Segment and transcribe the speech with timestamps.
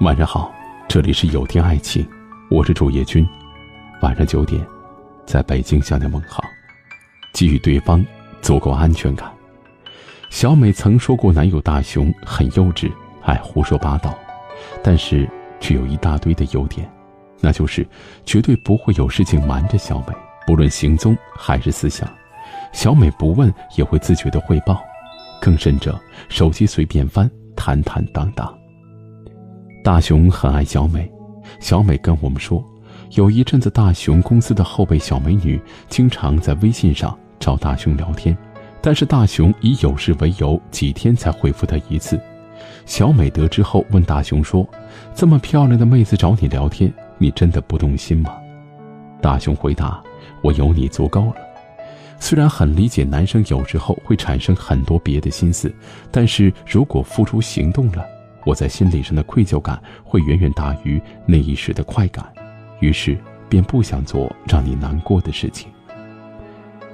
[0.00, 0.52] 晚上好，
[0.88, 2.06] 这里是有天爱情，
[2.50, 3.26] 我是主页君。
[4.02, 4.60] 晚上九点，
[5.24, 6.42] 在北京向你问好，
[7.32, 8.04] 给予对方
[8.42, 9.32] 足够安全感。
[10.30, 12.90] 小美曾说过，男友大雄很幼稚，
[13.22, 14.18] 爱胡说八道，
[14.82, 15.30] 但是
[15.60, 16.90] 却有一大堆的优点，
[17.40, 17.86] 那就是
[18.26, 20.14] 绝对不会有事情瞒着小美，
[20.44, 22.06] 不论行踪还是思想，
[22.72, 24.82] 小美不问也会自觉的汇报，
[25.40, 25.98] 更甚者，
[26.28, 28.52] 手机随便翻，坦坦荡荡。
[29.84, 31.12] 大雄很爱小美，
[31.60, 32.64] 小美跟我们说，
[33.10, 38.34] 有一阵子大雄公司的后备小美女经常在微信上找大雄聊天，
[38.80, 42.18] 但是大雄以有事为由，几天才回复她一次。
[42.86, 44.66] 小美得知后问大雄说
[45.14, 48.34] ：“这么漂亮的妹子找你聊天，你真的不动心吗？”
[49.20, 50.02] 大雄回答
[50.40, 51.36] ：“我有你足够了。”
[52.18, 55.70] 虽然很理解男生有时候会产生很多别的心思，
[56.10, 58.02] 但是如果付出行动了。
[58.44, 62.24] 我在心理上的愧疚感会远远大于那一时的快感，
[62.80, 65.68] 于是便不想做让你难过的事情。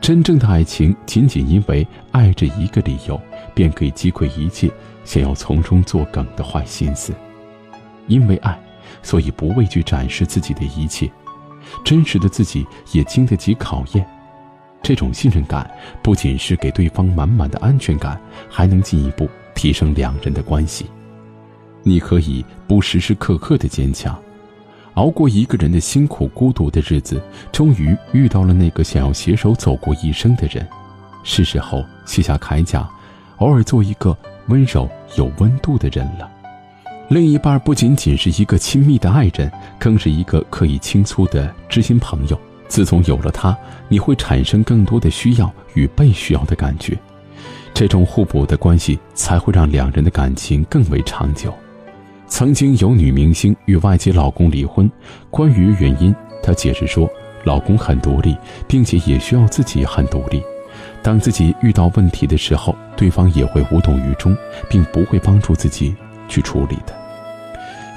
[0.00, 3.20] 真正的爱情，仅仅因为爱这一个理由，
[3.54, 4.70] 便可以击溃一切
[5.04, 7.12] 想要从中作梗的坏心思。
[8.06, 8.56] 因为爱，
[9.02, 11.10] 所以不畏惧展示自己的一切，
[11.84, 14.06] 真实的自己也经得起考验。
[14.80, 15.68] 这种信任感
[16.02, 20.86] 不仅是给对方满满的安全感，还能进一步提升两人的关系。
[21.88, 24.20] 你可以不时时刻刻的坚强，
[24.94, 30.66] 熬过一个人的辛苦孤独的日子，终于遇到了那个想要携手走过一生的人，
[31.22, 32.84] 是时候卸下铠甲，
[33.36, 36.28] 偶尔做一个温柔有温度的人了。
[37.08, 42.40] 另一半不仅仅是一个亲密的爱人，更是一个可以倾诉的知心朋友。
[42.66, 43.56] 自从有了他，
[43.88, 46.98] 你会产生更多的需要与被需要的感觉，
[47.72, 51.54] 这种互补的关系才会让两人的感情更为长久。
[52.28, 54.90] 曾经有女明星与外籍老公离婚，
[55.30, 57.08] 关于原因，她解释说，
[57.44, 60.42] 老公很独立，并且也需要自己很独立。
[61.02, 64.36] 当自己遇到问题的时候，对方也会无动于衷，
[64.68, 65.94] 并不会帮助自己
[66.28, 66.92] 去处理的。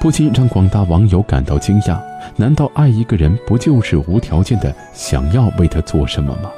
[0.00, 2.00] 不禁让广大网友感到惊讶：
[2.36, 6.50] 难道爱一个人不就是无条件的想要为他做什么吗？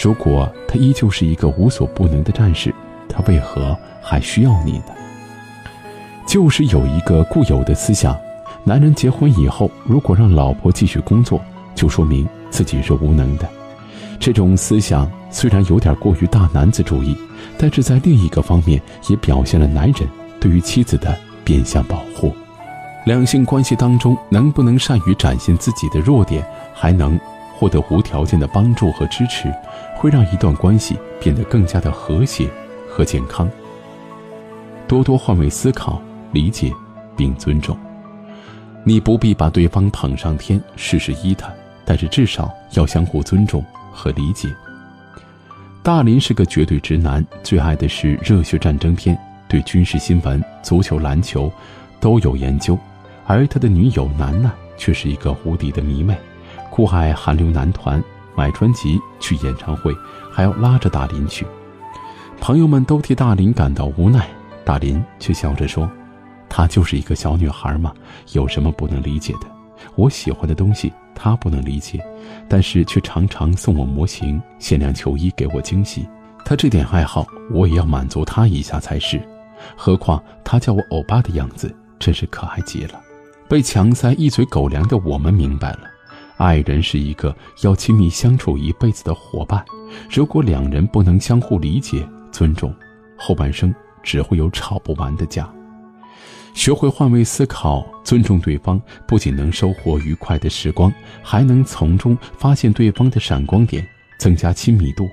[0.00, 2.72] 如果他依旧是一个无所不能的战士，
[3.08, 4.94] 他为何还需要你呢？
[6.30, 8.16] 就是有一个固有的思想，
[8.62, 11.40] 男人结婚以后，如果让老婆继续工作，
[11.74, 13.48] 就说明自己是无能的。
[14.20, 17.16] 这种思想虽然有点过于大男子主义，
[17.58, 20.08] 但是在另一个方面也表现了男人
[20.38, 22.32] 对于妻子的变相保护。
[23.06, 27.18] 两性关系当中，能不能善于展现自己的弱点，还能
[27.56, 29.52] 获得无条件的帮助和支持，
[29.96, 32.48] 会让一段关系变得更加的和谐
[32.88, 33.50] 和健康。
[34.86, 36.00] 多多换位思考。
[36.32, 36.72] 理解，
[37.16, 37.76] 并尊重。
[38.84, 41.52] 你不必把对方捧上天，事事依他，
[41.84, 44.48] 但是至少要相互尊重和理解。
[45.82, 49.18] 大林是个绝对直男，最爱的是热血战争片，
[49.48, 51.52] 对军事新闻、足球、篮球
[52.00, 52.78] 都有研究。
[53.26, 56.16] 而他的女友楠楠却是一个无敌的迷妹，
[56.70, 58.02] 酷爱韩流男团，
[58.34, 59.94] 买专辑、去演唱会，
[60.32, 61.46] 还要拉着大林去。
[62.40, 64.26] 朋友们都替大林感到无奈，
[64.64, 65.90] 大林却笑着说。
[66.50, 67.94] 她就是一个小女孩嘛，
[68.32, 69.46] 有什么不能理解的？
[69.94, 72.04] 我喜欢的东西她不能理解，
[72.48, 76.06] 但是却常常送我模型、限量球衣给我惊喜。
[76.44, 79.22] 她这点爱好，我也要满足她一下才是。
[79.76, 83.00] 何况她叫我欧巴的样子，真是可爱极了。
[83.48, 85.80] 被强塞一嘴狗粮的我们明白了，
[86.36, 89.64] 爱人是一个要亲密相处一辈子的伙伴。
[90.10, 92.74] 如果两人不能相互理解、尊重，
[93.16, 95.48] 后半生只会有吵不完的架。
[96.54, 103.86] 学会换位思考，尊重对方，不仅能收获愉快的时光，还能从中发现对方的闪光点，
[104.18, 105.08] 增加亲密度，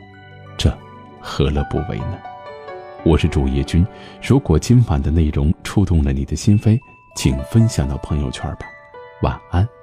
[0.57, 0.75] 这
[1.21, 2.17] 何乐不为呢？
[3.05, 3.85] 我是主页君，
[4.21, 6.77] 如果今晚的内容触动了你的心扉，
[7.15, 8.65] 请分享到朋友圈吧。
[9.21, 9.76] 晚安。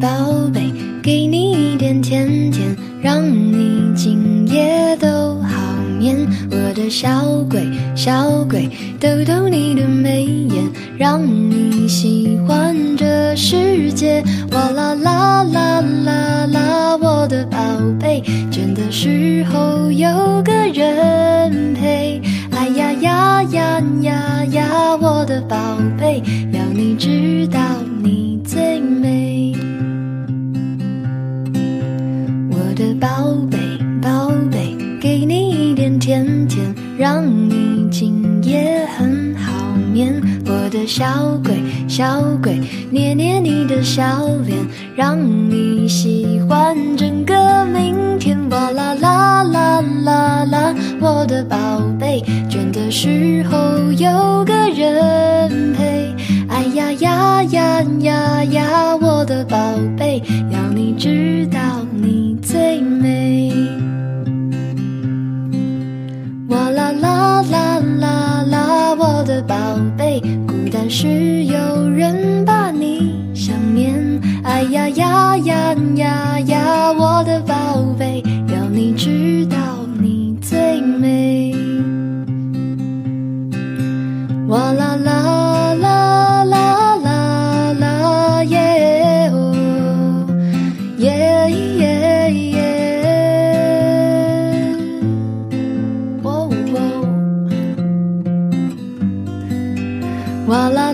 [0.00, 0.08] 宝
[0.52, 0.72] 贝，
[1.02, 6.16] 给你一点甜甜，让你今夜都好眠。
[6.50, 7.08] 我的小
[7.50, 8.68] 鬼，小鬼，
[9.00, 10.64] 逗逗你的眉眼，
[10.98, 14.22] 让你喜欢这世界。
[14.52, 17.58] 哇啦啦啦啦啦，我的宝
[18.00, 20.08] 贝，倦的时候有
[20.42, 22.20] 个人陪。
[22.50, 25.56] 哎呀呀呀呀呀，我的宝
[25.98, 26.22] 贝，
[26.52, 27.60] 要你知道
[28.02, 29.35] 你最美。
[37.90, 39.52] 今夜很好
[39.92, 40.22] 眠。
[40.46, 41.04] 我的小
[41.44, 41.54] 鬼，
[41.88, 42.60] 小鬼，
[42.90, 44.04] 捏捏你的笑
[44.46, 44.58] 脸，
[44.94, 45.18] 让
[45.50, 48.36] 你喜欢整个明天。
[48.50, 51.56] 哇啦啦啦啦啦，我的宝
[51.98, 53.56] 贝，倦的时候
[53.92, 56.14] 有个人陪。
[56.48, 59.56] 哎呀呀呀呀呀，我的宝
[59.96, 61.58] 贝，要你知道
[61.92, 63.05] 你最美。
[70.88, 74.20] 是有人把你想念。
[74.44, 76.35] 哎呀呀呀呀，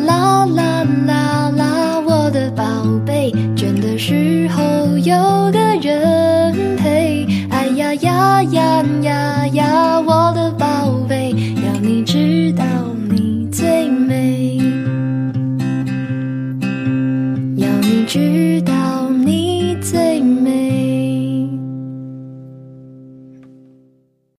[0.07, 2.65] 啦啦啦啦我的宝
[3.07, 4.63] 贝倦的时候
[4.99, 5.15] 有
[5.53, 7.27] 个人陪。
[7.51, 10.67] 哎呀呀呀呀呀我的宝